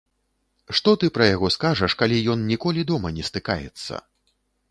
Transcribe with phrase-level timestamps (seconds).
[0.77, 4.01] Што ты пра яго скажаш, калі ён ніколі дома не стыкаецца.